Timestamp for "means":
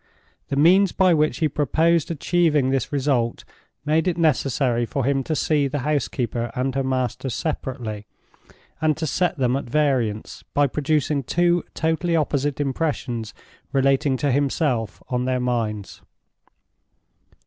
0.55-0.91